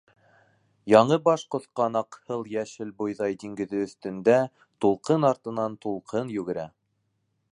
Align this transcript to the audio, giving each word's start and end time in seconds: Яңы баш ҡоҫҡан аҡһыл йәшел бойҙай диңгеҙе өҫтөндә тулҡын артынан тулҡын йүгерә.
Яңы 0.91 1.17
баш 1.27 1.43
ҡоҫҡан 1.55 1.99
аҡһыл 2.01 2.41
йәшел 2.55 2.95
бойҙай 3.03 3.37
диңгеҙе 3.45 3.83
өҫтөндә 3.89 4.37
тулҡын 4.85 5.31
артынан 5.31 5.79
тулҡын 5.87 6.35
йүгерә. 6.39 6.67